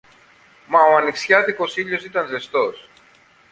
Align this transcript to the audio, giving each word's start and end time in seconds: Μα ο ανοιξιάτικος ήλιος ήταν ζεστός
Μα 0.67 0.79
ο 0.79 0.95
ανοιξιάτικος 0.97 1.77
ήλιος 1.77 2.03
ήταν 2.05 2.27
ζεστός 2.27 2.89